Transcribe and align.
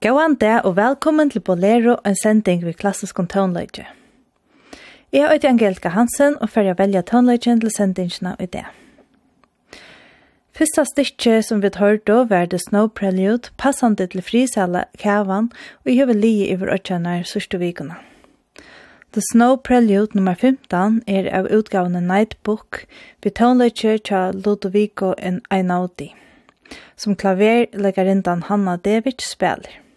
Gåan 0.00 0.38
det 0.40 0.62
og 0.64 0.78
velkommen 0.78 1.28
til 1.28 1.42
Bolero, 1.44 1.98
en 2.08 2.14
sending 2.16 2.62
ved 2.64 2.78
klassisk 2.80 3.18
om 3.20 3.26
tøvnløyde. 3.28 3.82
Jeg 5.12 5.26
er 5.28 5.48
Angelika 5.48 5.90
Hansen 5.92 6.38
og 6.40 6.48
får 6.48 6.60
jeg 6.70 6.78
velja 6.78 7.02
tøvnløyden 7.02 7.60
til 7.60 7.70
sendingene 7.70 8.32
i 8.40 8.46
det. 8.46 8.62
Fyrsta 10.56 10.86
styrke 10.88 11.42
som 11.42 11.60
vi 11.60 11.68
hørte 11.76 12.16
var 12.30 12.46
The 12.46 12.58
Snow 12.58 12.88
Prelude, 12.88 13.50
passande 13.58 14.06
til 14.06 14.22
frisale 14.22 14.86
kævan 14.98 15.50
og 15.84 15.92
i 15.92 15.98
vil 16.00 16.16
li 16.16 16.48
i 16.48 16.56
vår 16.56 16.72
øtjene 16.78 17.20
sørste 17.24 17.60
vikene. 17.60 17.98
The 19.12 19.20
Snow 19.32 19.56
Prelude 19.56 20.16
nummer 20.16 20.34
15 20.34 21.02
er 21.06 21.28
av 21.28 21.52
utgavene 21.52 22.00
Night 22.00 22.38
Book 22.42 22.86
ved 23.22 23.36
tøvnløyde 23.36 23.98
til 23.98 24.42
Ludovico 24.46 25.12
en 25.18 25.42
Einaudi, 25.50 26.14
som 26.96 27.16
klaverleggerindan 27.16 28.48
Hanna 28.48 28.78
Devic 28.80 29.28
spiller. 29.28 29.89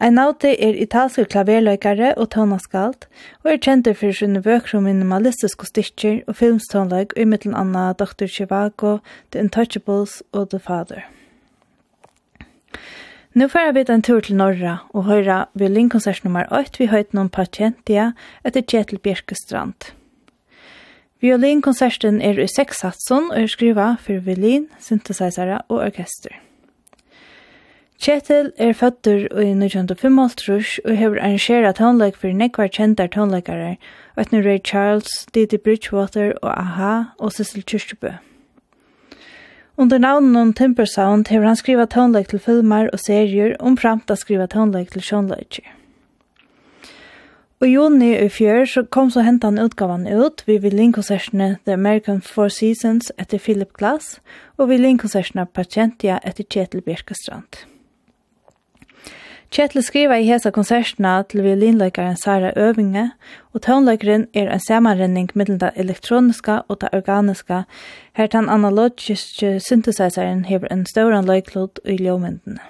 Einauti 0.00 0.54
er 0.56 0.78
italske 0.80 1.26
klaverløykare 1.28 2.14
og 2.16 2.30
tonaskalt, 2.32 3.04
og 3.44 3.50
er 3.52 3.58
kjentur 3.60 3.98
for 4.00 4.16
sin 4.16 4.38
vøkro 4.46 4.80
minimalistiske 4.80 5.68
stykker 5.68 6.22
og 6.26 6.38
filmstónløyk 6.38 7.12
i 7.20 7.26
mittelen 7.28 7.56
anna 7.56 7.92
Dr. 7.92 8.24
Chivago, 8.24 8.98
The 9.32 9.44
Untouchables 9.44 10.22
og 10.32 10.48
The 10.50 10.58
Father. 10.58 11.04
Nu 13.34 13.48
færa 13.48 13.72
vi 13.72 13.84
en 13.88 14.02
tur 14.02 14.20
til 14.20 14.36
Norra 14.36 14.78
og 14.90 15.04
høyra 15.04 15.48
violinkonsert 15.54 16.24
nummer 16.24 16.48
8 16.50 16.78
vi 16.78 16.88
høyt 16.90 17.12
noen 17.14 17.28
patientia 17.28 18.12
etter 18.44 18.64
Kjetil 18.64 18.98
Bjerkestrand. 18.98 19.92
Violinkonserten 21.20 22.22
er 22.24 22.40
i 22.40 22.48
seks 22.48 22.80
satsen 22.80 23.28
og 23.30 23.42
er 23.42 23.52
skriva 23.52 23.96
for 24.00 24.24
violin, 24.24 24.70
synthesizere 24.80 25.60
og 25.68 25.84
orkester. 25.84 26.32
Kjetil 28.00 28.46
er 28.56 28.70
føtter 28.72 29.26
i 29.36 29.50
1905 29.52 30.18
og 30.18 30.94
hefur 30.96 31.18
arrangeret 31.20 31.76
tónleik 31.76 32.14
fyrir 32.16 32.38
nekvar 32.38 32.70
kjentar 32.72 33.10
tónleikarar, 33.12 33.74
Øtner 34.16 34.40
Ray 34.40 34.60
Charles, 34.64 35.26
Didi 35.34 35.58
Bridgewater 35.58 36.32
og 36.40 36.54
Aha 36.56 36.92
og 37.18 37.32
Cecil 37.36 37.60
Kyrkjebø. 37.62 38.14
Under 39.76 39.98
navnen 39.98 40.54
Timber 40.54 40.84
Sound 40.88 41.28
hefur 41.28 41.44
han 41.44 41.60
skrivet 41.60 41.92
tónleik 41.92 42.30
til 42.32 42.40
filmer 42.40 42.88
og 42.88 43.02
serier 43.04 43.52
om 43.60 43.76
framt 43.76 44.08
å 44.08 44.16
skrive 44.16 44.46
tónleik 44.48 44.94
til 44.94 45.04
sjånleikir. 45.04 45.68
Og 47.60 47.68
juni 47.68 48.14
i 48.16 48.30
fjør 48.32 48.64
så 48.64 48.84
kom 48.88 49.10
så 49.12 49.26
hentan 49.26 49.60
utgavan 49.60 50.06
ut 50.08 50.40
vi 50.46 50.56
vil 50.56 50.78
linkonsertene 50.78 51.58
The 51.66 51.76
American 51.76 52.22
Four 52.24 52.48
Seasons 52.48 53.12
etter 53.18 53.36
Philip 53.36 53.76
Glass 53.76 54.22
og 54.56 54.72
vi 54.72 54.80
linkonsertene 54.80 55.44
Patientia 55.44 56.16
etter 56.24 56.48
Kjetil 56.48 56.80
Bjerkestrand. 56.80 57.66
Kjetil 59.50 59.82
skriva 59.82 60.14
i 60.14 60.28
hesa 60.28 60.52
konserterna 60.54 61.24
til 61.26 61.42
violinløykaren 61.42 62.14
Sara 62.16 62.52
Øvinge, 62.56 63.08
og 63.50 63.62
tøvnløykeren 63.66 64.28
er 64.34 64.46
en 64.46 64.62
samanrenning 64.62 65.32
mellom 65.34 65.58
det 65.58 65.72
elektroniska 65.74 66.60
og 66.68 66.80
det 66.80 66.92
organiska, 66.92 67.62
her 68.12 68.26
den 68.26 68.48
analogiske 68.48 69.60
synthesizeren 69.60 70.44
hever 70.44 70.70
en 70.70 70.86
stauran 70.86 71.26
løyklod 71.26 71.82
i 71.84 71.98
ljåmyndene. 71.98 72.62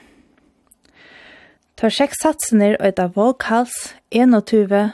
Tar 1.76 1.92
seks 1.92 2.16
satsener 2.22 2.80
og 2.80 2.98
av 2.98 3.12
Vocals, 3.16 3.94
21, 4.10 4.92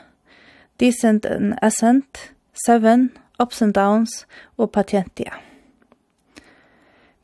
Decent 0.80 1.26
and 1.26 1.54
Ascent, 1.62 2.32
7, 2.66 3.10
Ups 3.38 3.62
and 3.62 3.74
Downs 3.74 4.26
og 4.58 4.72
Patientia. 4.72 5.45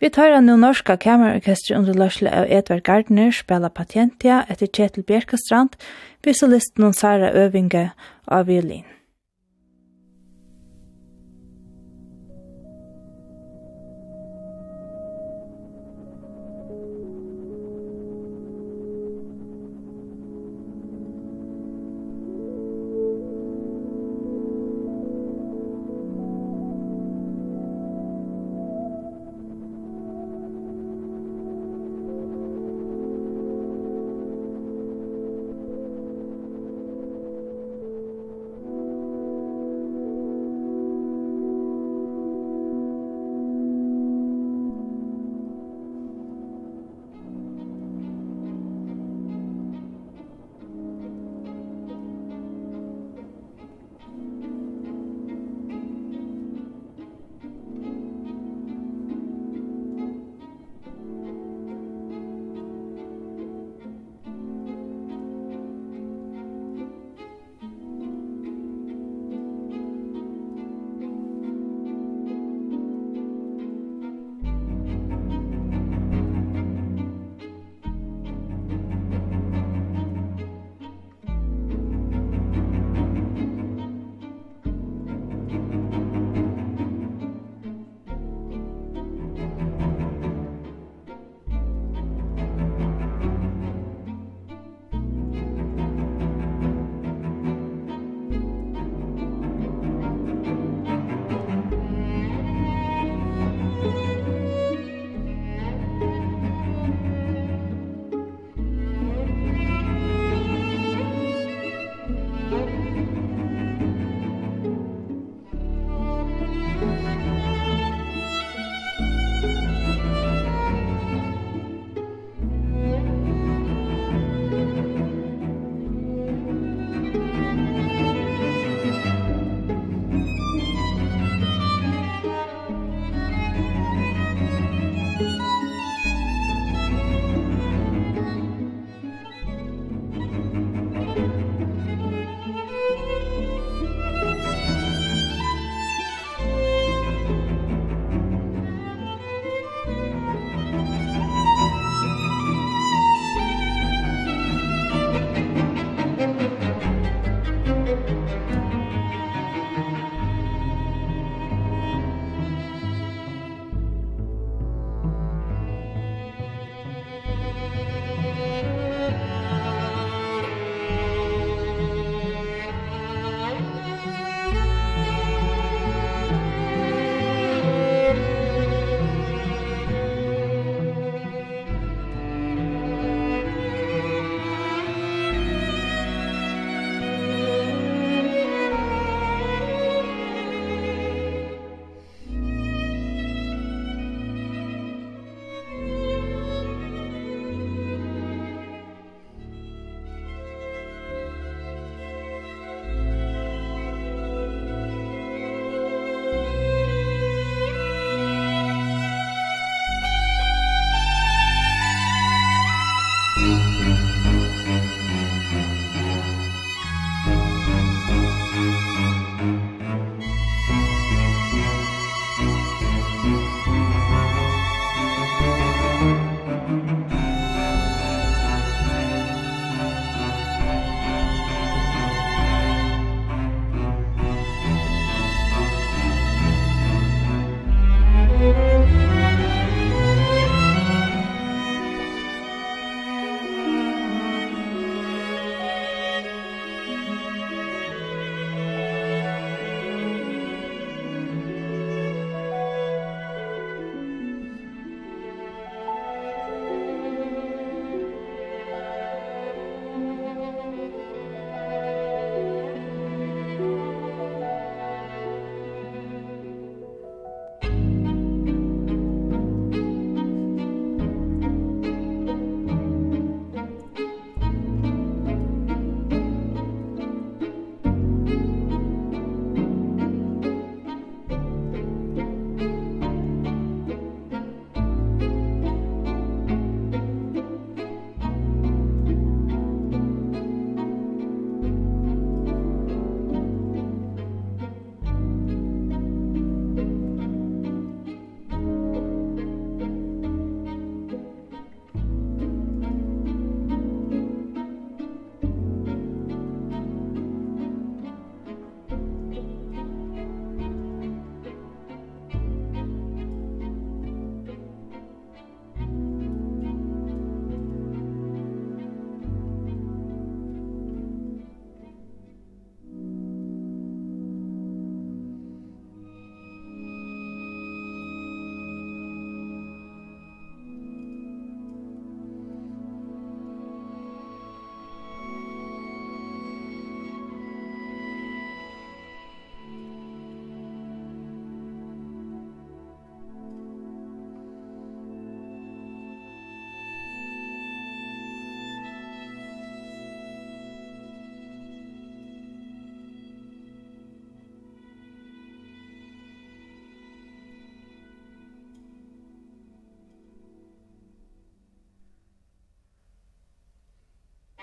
Vi 0.03 0.11
tar 0.11 0.41
nu 0.41 0.57
norska 0.57 0.97
kamerorkestri 0.97 1.77
under 1.77 1.95
løsle 1.95 2.31
av 2.35 2.49
Edvard 2.51 2.83
Gardner 2.83 3.29
spela 3.31 3.69
Patientia 3.71 4.41
etter 4.51 4.67
Kjetil 4.67 5.05
Bjerkastrand, 5.07 5.77
visolisten 6.27 6.91
Sara 6.93 7.29
Øvinge 7.31 7.93
av 8.27 8.49
violin. 8.51 8.83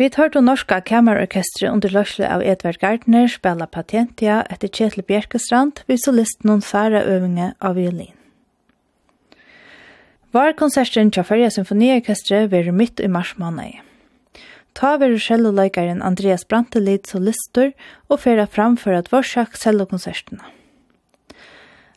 Vi 0.00 0.06
tar 0.08 0.30
til 0.32 0.46
norska 0.46 0.78
kammerorkestre 0.88 1.68
under 1.68 1.92
løsle 1.92 2.24
av 2.24 2.40
Edvard 2.40 2.78
Gardner 2.80 3.26
spela 3.28 3.66
Patentia 3.68 4.38
etter 4.48 4.70
Kjetil 4.72 5.04
Bjerkestrand 5.04 5.82
vi 5.90 5.98
solist 6.00 6.46
noen 6.48 6.62
fære 6.64 7.02
øvinge 7.04 7.50
av 7.60 7.76
violin. 7.76 8.14
Var 10.32 10.56
konserten 10.56 11.10
til 11.12 11.26
Førja 11.28 11.50
Symfoniorkestre 11.52 12.46
veru 12.48 12.72
midt 12.72 13.02
i 13.04 13.10
mars 13.12 13.34
måned. 13.36 13.76
Ta 14.72 14.94
veru 15.02 15.18
celloleikaren 15.20 16.00
Andreas 16.00 16.46
Brantelid 16.48 17.04
solister 17.04 17.74
og 18.08 18.22
færa 18.24 18.48
framfor 18.48 18.96
at 19.02 19.12
vårsak 19.12 19.60
cellokonsertene. 19.60 20.59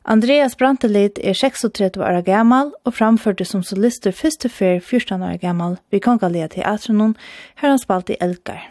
Andreas 0.06 0.58
Brantelid 0.58 1.20
er 1.24 1.34
36 1.34 2.02
år 2.04 2.22
gammal 2.28 2.74
og 2.84 2.94
framførte 2.94 3.46
som 3.48 3.62
solister 3.64 4.12
første 4.12 4.50
fer 4.52 4.82
14 4.82 5.22
år 5.24 5.38
gammal 5.40 5.78
ved 5.92 6.02
Kongalia 6.04 6.48
Teatrenon, 6.48 7.16
her 7.56 7.70
han 7.70 7.80
spalt 7.80 8.10
i 8.10 8.18
Elgar. 8.20 8.68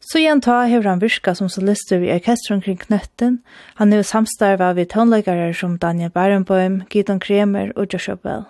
Så 0.00 0.18
igjen 0.18 0.42
ta 0.44 0.66
hever 0.68 0.90
han 0.90 1.00
virka 1.00 1.32
som 1.34 1.48
solister 1.48 2.02
i 2.04 2.10
orkestron 2.12 2.60
kring 2.60 2.76
knøtten, 2.82 3.38
han 3.80 3.92
er 3.92 4.02
samstarva 4.02 4.74
ved 4.76 4.90
tonleikare 4.92 5.54
som 5.54 5.78
Daniel 5.78 6.10
Barenboim, 6.10 6.82
Gideon 6.90 7.20
Kremer 7.20 7.72
og 7.76 7.88
Joshua 7.92 8.16
Bell. 8.16 8.44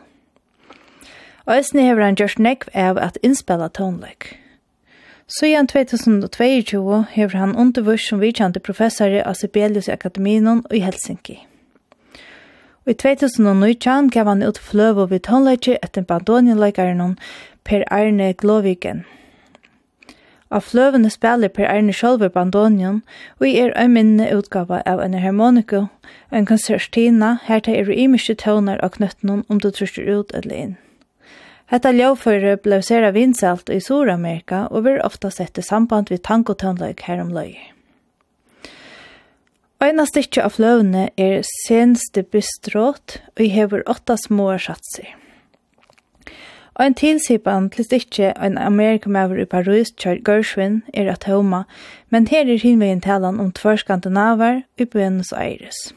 Og 1.47 1.55
æsne 1.61 1.87
hever 1.87 2.03
han 2.03 2.19
gjørst 2.19 2.43
nekv 2.43 2.75
av 2.75 2.99
at 2.99 3.21
innspela 3.23 3.69
tonleik. 3.69 4.33
Så 5.27 5.47
igjen 5.47 5.71
2022 5.71 7.05
hever 7.15 7.39
han 7.39 7.57
undervurs 7.57 8.09
som 8.09 8.19
vidkjante 8.19 8.61
professor 8.61 9.15
av 9.23 9.39
Sibelius 9.39 9.89
Akademien 9.89 10.65
i 10.75 10.83
Helsinki. 10.83 11.39
I 12.85 12.95
2019 12.95 14.09
gav 14.11 14.27
han 14.27 14.43
ut 14.43 14.59
fløvo 14.59 15.05
vid 15.07 15.23
tonleitje 15.29 15.77
etter 15.87 16.03
bandonjenleikaren 16.03 17.17
Per 17.63 17.85
Arne 17.95 18.33
Glåviken. 18.35 19.05
Av 20.51 20.65
fløvene 20.67 21.09
spiller 21.11 21.49
Per 21.49 21.69
Arne 21.71 21.95
sjølve 21.95 22.29
bandonjen, 22.35 23.05
og 23.39 23.47
i 23.47 23.53
er 23.63 23.71
en 23.79 23.95
minne 23.95 24.27
utgave 24.35 24.83
av 24.83 25.01
en 25.01 25.15
harmoniko, 25.15 25.87
en 26.31 26.49
konsertina, 26.49 27.37
her 27.47 27.63
tar 27.63 27.79
er 27.79 27.93
imiske 27.95 28.35
tøvner 28.43 28.83
av 28.83 28.97
knøttenen 28.97 29.45
om 29.49 29.63
du 29.63 29.71
trusjer 29.71 30.11
ut 30.11 30.35
eller 30.35 30.57
inn. 30.57 30.75
Hetta 31.71 31.93
ljøvføre 31.95 32.57
ble 32.67 32.83
sera 32.83 33.13
vinsalt 33.15 33.71
i 33.71 33.79
Sur-Amerika 33.81 34.67
og 34.71 34.85
vil 34.89 34.99
ofta 35.07 35.31
sett 35.31 35.57
i 35.57 35.65
samband 35.65 36.11
vid 36.11 36.27
tankotøvnleik 36.27 37.07
her 37.07 37.23
om 37.23 37.31
løyer. 37.31 37.71
Eina 39.83 40.05
stikki 40.07 40.39
av 40.39 40.53
fløvene 40.55 41.09
er 41.19 41.41
senste 41.67 42.23
bistrått, 42.23 43.17
og 43.35 43.43
jeg 43.43 43.51
hever 43.51 43.83
åtta 43.91 44.15
små 44.21 44.53
satser. 44.63 45.09
Og 46.77 46.85
en 46.85 46.95
tilsipan 46.95 47.67
til 47.75 47.89
stykje 47.89 48.31
en 48.47 48.61
amerikamæver 48.63 49.43
i 49.43 49.49
Paris, 49.51 49.91
Kjær 49.99 50.23
Gershwin, 50.23 50.85
er 50.95 51.11
at 51.11 51.27
homa, 51.27 51.65
men 52.15 52.31
her 52.31 52.47
er 52.47 52.63
hinvegin 52.63 53.03
talan 53.03 53.43
om 53.43 53.51
tvær 53.51 53.83
skandinavar 53.83 54.63
i 54.79 54.87
Buenos 54.87 55.35
Aires. 55.35 55.91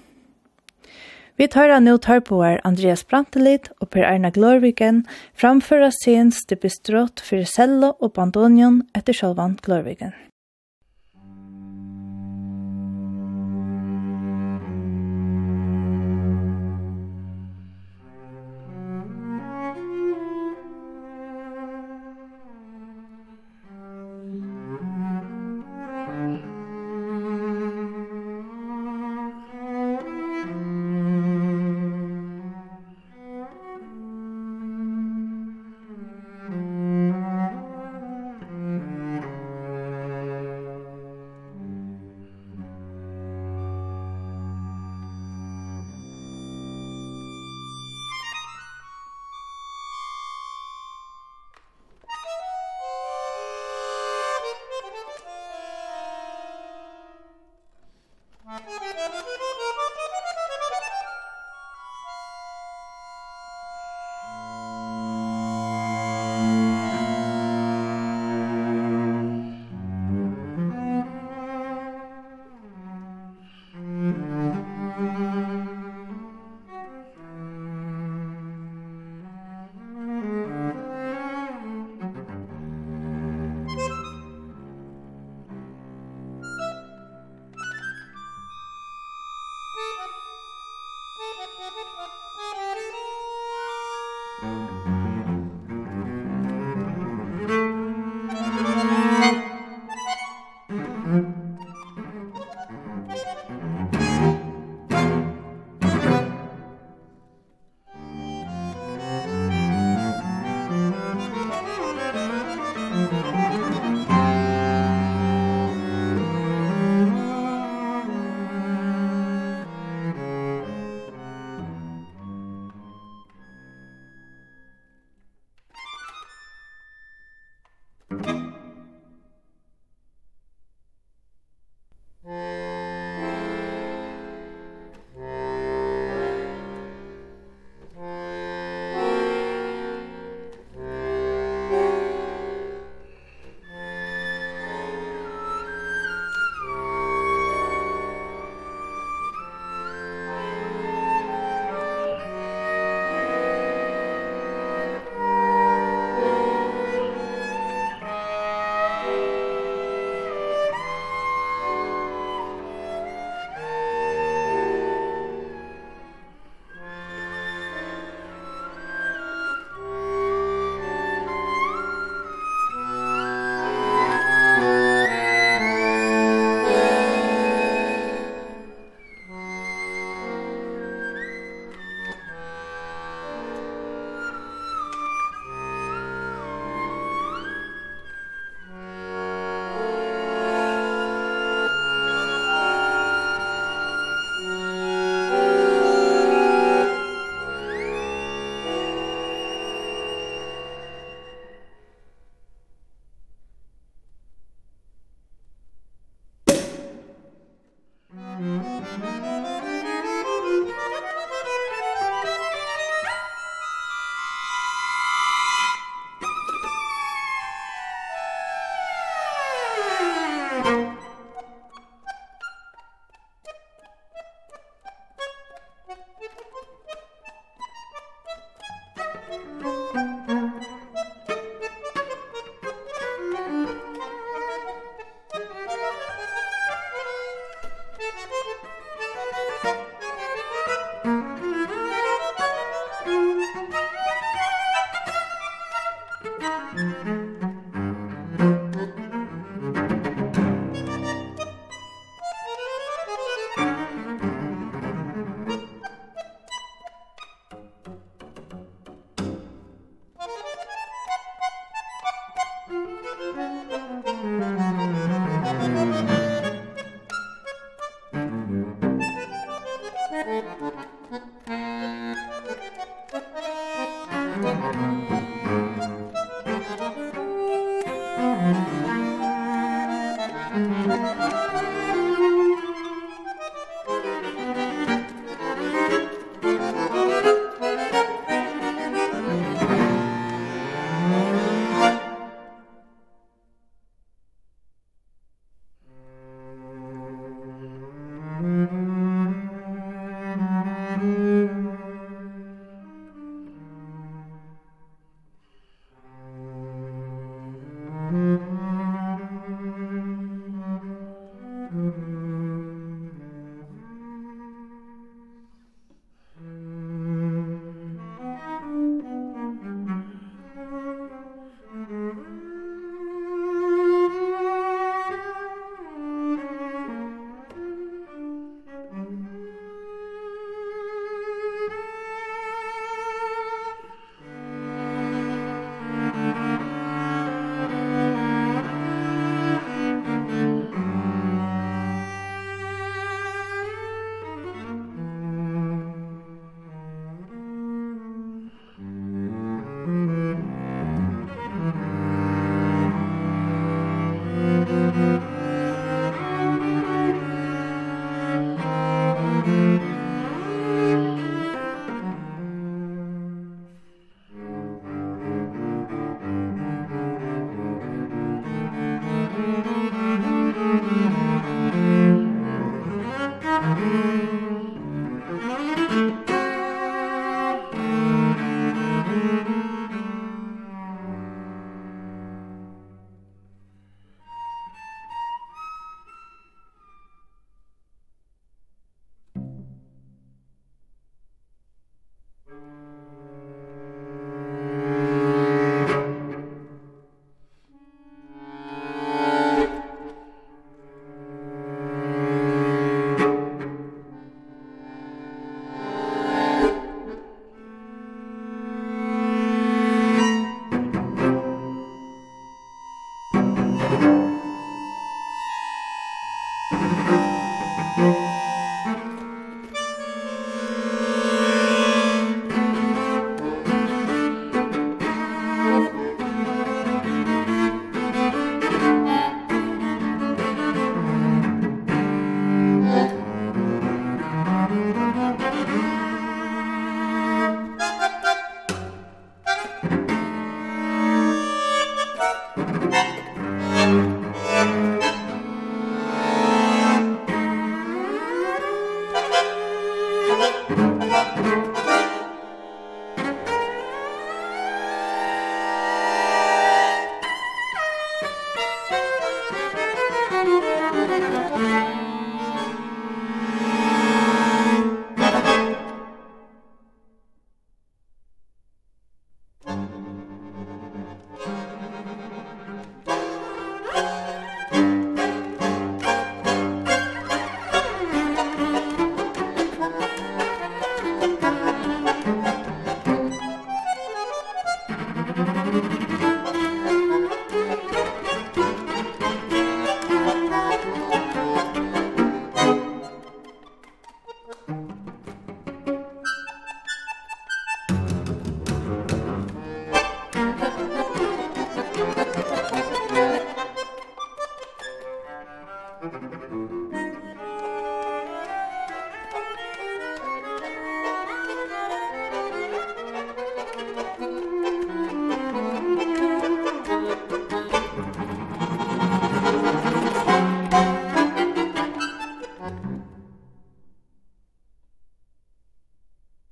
Vi 1.38 1.46
tar 1.46 1.70
av 1.70 1.86
nå 1.86 2.00
tarpoer 2.02 2.58
Andreas 2.66 3.06
Brantelid 3.06 3.70
og 3.78 3.92
Per 3.94 4.08
Erna 4.08 4.34
Glorviken 4.34 5.04
framføra 5.38 5.92
senste 6.02 6.58
bistrått 6.58 7.22
for 7.22 7.46
cello 7.46 7.94
og 8.00 8.16
bandonion 8.18 8.82
etter 8.98 9.14
sjølvan 9.14 9.60
Glorviken. 9.62 10.16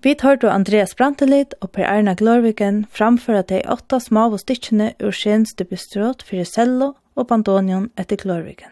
Vi 0.04 0.16
tar 0.16 0.36
då 0.36 0.50
Andreas 0.50 0.96
Brantelid 0.96 1.54
og 1.62 1.72
Per 1.72 1.86
Erna 1.88 2.12
Glorviken 2.14 2.82
framføre 2.92 3.42
de 3.48 3.62
åtta 3.72 4.02
små 4.04 4.26
stikkene 4.38 4.90
ur 5.00 5.12
Sjens 5.16 5.54
bestrått 5.56 6.24
for 6.28 6.44
cello 6.44 6.90
og 7.16 7.28
bandonion 7.28 7.86
etter 7.96 8.20
Glorviken. 8.20 8.68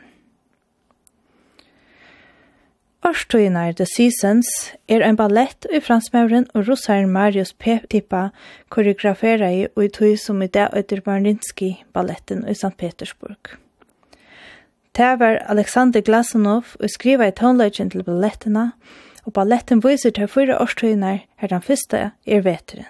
Årstøyene 3.08 3.72
The 3.74 3.86
Seasons 3.88 4.50
er 4.90 5.02
en 5.08 5.16
ballett 5.16 5.66
i 5.72 5.80
fransmøren 5.80 6.50
og 6.54 6.68
russaren 6.68 7.10
Marius 7.10 7.54
Petipa 7.54 8.30
koreograferer 8.70 9.48
i 9.48 9.68
og 9.76 9.86
i 9.86 9.90
tog 9.90 10.20
som 10.20 10.42
i 10.44 10.48
det 10.52 10.68
etter 10.76 11.00
Marinsky-balletten 11.06 12.44
i 12.44 12.52
St. 12.52 12.76
Petersburg. 12.78 13.56
Det 14.92 15.20
var 15.20 15.40
Alexander 15.48 16.02
Glasunov 16.02 16.76
og 16.80 16.90
skriva 16.92 17.32
i 17.32 17.32
toneløgjen 17.32 17.90
til 17.90 18.04
ballettene, 18.04 18.74
og 18.76 19.02
og 19.26 19.34
balletten 19.34 19.84
viser 19.84 20.14
til 20.16 20.28
fyra 20.28 20.58
årstøyner 20.62 21.22
her 21.38 21.52
den 21.52 21.62
første 21.62 22.12
er 22.26 22.42
veteren. 22.42 22.88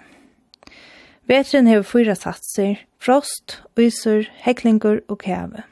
Veteren 1.28 1.66
hever 1.66 1.86
fyra 1.86 2.14
satser, 2.18 2.80
frost, 2.98 3.62
yser, 3.78 4.26
heklinger 4.42 5.00
og 5.08 5.18
kæve. 5.18 5.62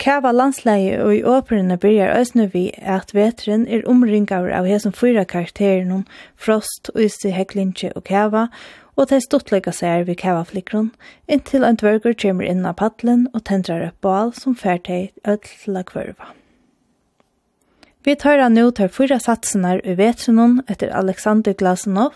Kæva 0.00 0.30
landsleie 0.32 1.02
og 1.04 1.16
i 1.16 1.22
åperene 1.24 1.76
byrjar 1.76 2.20
øsne 2.20 2.46
vi 2.52 2.70
at 2.76 3.14
veteren 3.14 3.66
er 3.68 3.84
omringaver 3.88 4.54
av 4.56 4.64
hesson 4.64 4.96
fyra 4.96 5.24
karakteren 5.28 6.06
frost, 6.36 6.88
ysi, 6.96 7.34
heklinge 7.36 7.92
og 7.96 8.04
kæva, 8.08 8.46
og 8.96 9.08
det 9.12 9.22
stuttlega 9.24 9.72
seg 9.76 10.08
vi 10.08 10.16
kævaflikron, 10.16 10.90
inntil 11.28 11.64
en 11.68 11.80
dvørgur 11.80 12.16
kjemur 12.16 12.48
inn 12.48 12.64
av 12.64 12.78
paddelen 12.80 13.28
og 13.34 13.44
tendrar 13.44 13.90
upp 13.90 14.00
bal 14.00 14.32
som 14.36 14.56
fær 14.56 14.80
öll 14.80 15.40
til. 15.44 16.39
Vi 18.04 18.16
tar 18.16 18.48
nu 18.48 18.70
tar 18.70 18.88
fyra 18.88 19.18
satserna 19.20 19.74
i 19.84 19.94
Vetrenon 19.94 20.62
etter 20.68 20.88
Alexander 20.88 21.52
Glasanov, 21.52 22.14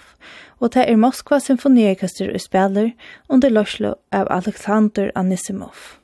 og 0.58 0.72
det 0.72 0.86
er 0.88 0.96
Moskva 0.96 1.36
symfoniorkester 1.44 2.32
og 2.32 2.40
spiller 2.40 2.94
under 3.28 3.52
Loslo 3.52 3.94
av 4.12 4.30
Alexander 4.32 5.12
Anisimov. 5.14 6.03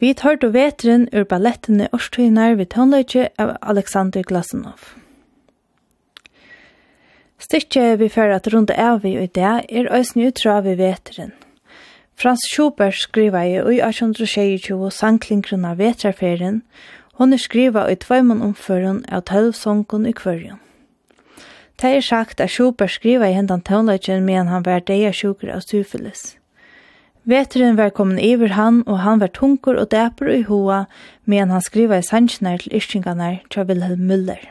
Vi 0.00 0.14
tar 0.14 0.36
då 0.36 0.48
vetren 0.48 1.08
ur 1.12 1.24
ballettene 1.24 1.88
årstøyner 1.92 2.54
ved 2.54 2.70
tøndløyke 2.70 3.28
av 3.38 3.56
Alexander 3.62 4.22
Glasenov. 4.22 4.94
Stykket 7.38 7.98
vi 7.98 8.08
fører 8.08 8.36
at 8.36 8.46
rundt 8.54 8.70
av 8.70 9.02
vi 9.02 9.16
i 9.18 9.26
dag 9.26 9.66
er 9.68 9.90
øyne 9.90 10.28
utra 10.28 10.60
ved 10.60 10.78
vetren. 10.78 11.32
Frans 12.14 12.46
Schubert 12.52 12.94
skriver 12.94 13.42
i 13.42 13.58
ui 13.58 13.80
1822 13.82 14.90
sangklingren 14.90 15.64
av 15.64 15.78
vetrarferien, 15.82 16.62
hon 17.18 17.32
er 17.32 17.42
skriva 17.42 17.88
i 17.90 17.98
tveimann 17.98 18.42
omføren 18.42 19.04
av 19.10 19.26
tølv 19.26 19.54
i 20.06 20.12
kvørjen. 20.12 20.58
Det 21.82 21.96
er 21.96 22.00
sagt 22.00 22.40
at 22.40 22.50
Schubert 22.50 22.90
skriva 22.90 23.26
i 23.26 23.34
hendan 23.34 23.62
tøndløyken 23.62 24.24
medan 24.24 24.46
han 24.46 24.64
var 24.64 24.78
deia 24.80 25.10
sjukker 25.12 25.54
av 25.54 25.60
syfilis. 25.60 26.37
Veteren 27.28 27.76
var 27.76 27.90
kommet 27.92 28.24
iver 28.24 28.54
han, 28.56 28.80
og 28.86 29.02
han 29.04 29.20
var 29.20 29.28
tunker 29.36 29.76
og 29.76 29.90
dæper 29.92 30.30
i 30.32 30.42
hoa, 30.48 30.86
men 31.28 31.50
han 31.52 31.60
skriva 31.60 31.98
i 32.00 32.06
sannsjene 32.06 32.54
til 32.62 32.78
ischingarna 32.80 33.34
til 33.52 33.68
Wilhelm 33.68 34.08
Müller. 34.08 34.46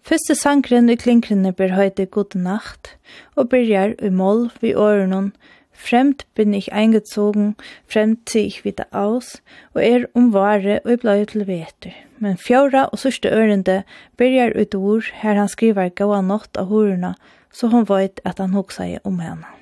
Første 0.00 0.34
sangren 0.34 0.88
i 0.88 0.96
klinkrene 0.96 1.52
ber 1.52 1.76
høyde 1.76 2.06
god 2.06 2.34
nacht, 2.34 2.96
og 3.36 3.50
byrjar 3.52 3.98
i 4.00 4.08
mål 4.08 4.48
vi 4.60 4.72
årenon, 4.74 5.32
Fremd 5.80 6.26
bin 6.34 6.52
ich 6.52 6.72
eingezogen, 6.72 7.56
fremd 7.86 8.18
zieh 8.28 8.46
ich 8.46 8.64
wieder 8.64 8.84
aus, 8.92 9.42
og 9.74 9.84
er 9.84 10.04
omvare 10.14 10.80
og 10.84 11.00
blei 11.00 11.24
til 11.24 11.46
vetur. 11.48 11.94
Men 12.18 12.36
fjóra 12.36 12.88
og 12.92 12.98
sørste 12.98 13.32
ørende 13.32 13.82
byrjar 14.18 14.52
ut 14.60 14.74
ord 14.74 15.08
her 15.22 15.40
han 15.40 15.48
skriver 15.48 15.88
gaua 15.88 16.20
natt 16.20 16.60
av 16.60 16.68
horena, 16.68 17.14
så 17.52 17.72
hon 17.72 17.88
veit 17.88 18.20
at 18.24 18.38
han 18.38 18.52
hoksa 18.52 18.84
i 18.84 18.98
om 19.04 19.18
henne. 19.24 19.59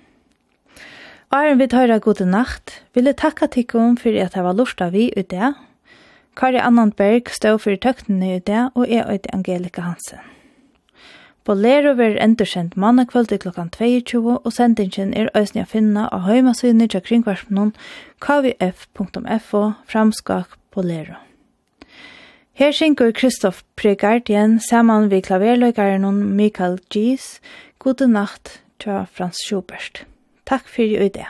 Æren 1.29 1.59
vi 1.61 1.67
tøyra 1.69 1.99
gode 2.01 2.25
nacht, 2.25 2.71
jeg 2.97 3.17
takka 3.21 3.47
tikkum 3.53 3.99
fyrir 4.01 4.25
at 4.25 4.35
hava 4.39 4.55
lusta 4.57 4.87
vi 4.89 5.11
i 5.13 5.23
det. 5.23 5.51
Kari 6.37 6.57
Annandberg 6.57 7.29
stod 7.29 7.59
fyrir 7.61 7.77
tøktene 7.77 8.37
i 8.37 8.39
det, 8.39 8.71
og 8.75 8.89
jeg 8.89 9.05
øyde 9.05 9.35
Angelika 9.37 9.85
Hansen. 9.85 10.25
Bolero 11.45 11.93
ver 11.97 12.17
endursendt 12.17 12.77
mannakvöld 12.77 13.33
i 13.33 13.37
klokkan 13.37 13.69
22, 13.71 14.39
og 14.39 14.53
sendingen 14.53 15.13
er 15.13 15.29
øyne 15.37 15.67
å 15.67 15.69
finne 15.69 16.09
av 16.09 16.25
høymasynet 16.25 16.97
til 16.97 17.05
kringvarsmenon 17.05 17.75
kvf.fo 18.25 19.65
framskak 19.85 20.57
Bolero. 20.73 21.21
Her 22.55 22.73
syngur 22.73 23.13
Kristoff 23.13 23.65
Pregardien 23.77 24.61
saman 24.61 25.11
vi 25.11 25.21
klaverløygaren 25.21 26.25
Mikael 26.37 26.79
Gies, 26.89 27.41
Gode 27.79 28.09
natt» 28.09 28.63
tja 28.79 29.05
Frans 29.13 29.45
Schubert. 29.45 30.07
Takk 30.49 30.69
fyrir 30.69 31.01
i 31.05 31.09
det. 31.13 31.27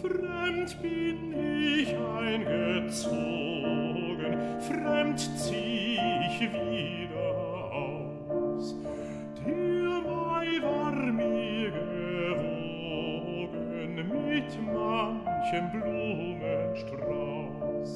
Fremd 0.00 0.82
bin 0.82 1.18
ich 1.36 1.92
eingezogen, 1.98 2.96
fremd 4.60 5.20
zieh 5.20 5.98
ich 6.28 6.40
wieder. 6.40 7.07
mit 14.38 14.54
manchem 14.72 15.66
Blumenstrauß. 15.72 17.90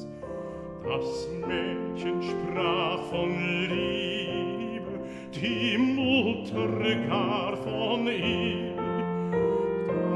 Das 0.83 1.29
Mädchen 1.47 2.21
sprach 2.21 3.01
von 3.09 3.31
Liebe, 3.69 4.99
die 5.33 5.77
Mutter 5.77 6.67
gar 7.07 7.55
von 7.55 8.07
ihm. 8.07 8.75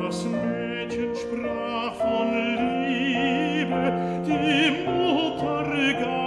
Das 0.01 0.25
Mädchen 0.25 1.15
sprach 1.15 1.95
von 1.95 2.27
Liebe, 2.57 3.93
die 4.27 4.71
Mutter 4.85 5.63
gar 6.01 6.26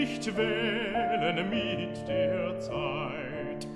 nicht 0.00 0.24
wählen 0.34 1.36
mit 1.50 2.08
der 2.08 2.58
Zeit, 2.58 3.68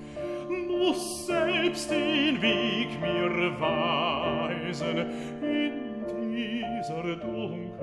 muss 0.66 1.26
selbst 1.26 1.90
den 1.90 2.40
Weg 2.40 2.98
mir 2.98 3.60
weisen 3.60 5.04
in 5.42 6.06
dieser 6.08 7.16
Dunkelheit. 7.16 7.74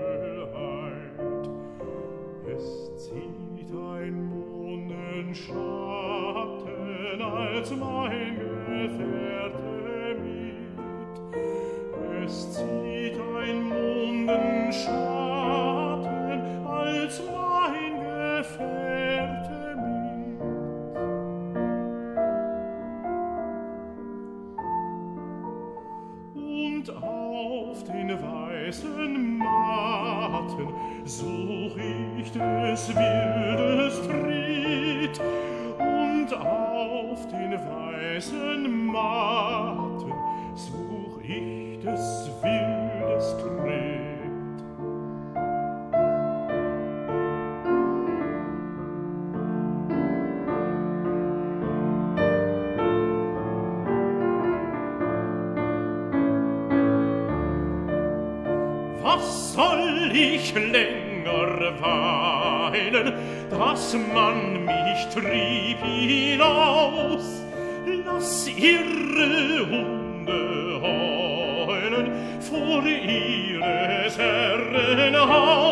Es 2.51 2.95
zieht 2.97 3.71
ein 3.71 4.25
Mondenschatten 4.25 7.21
als 7.21 7.69
mein 7.75 8.39
Gefährte 8.39 10.17
mit. 10.19 10.79
Es 12.25 12.53
zieht 12.53 13.19
ein 13.37 13.61
Mondenschatten 13.69 15.00
ich 60.51 60.71
länger 60.71 61.73
weinen, 61.81 63.13
dass 63.49 63.95
man 64.13 64.65
mich 64.65 65.07
trieb 65.13 65.79
hinaus. 65.83 67.41
Lass 68.05 68.47
ihre 68.47 69.69
Hunde 69.69 70.81
heulen 70.81 72.11
vor 72.39 72.83
ihres 72.85 74.17
Herren 74.17 75.15
Haus. 75.15 75.70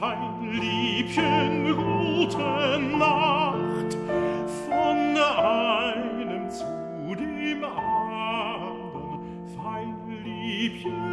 fein 0.00 0.50
liebchen 0.50 1.76
gute 1.76 2.80
nacht 2.98 3.98
von 4.66 4.98
einem 5.16 6.50
zu 6.50 7.14
dem 7.14 7.62
andern 7.64 9.20
fein 9.62 9.94
liebchen 10.24 11.09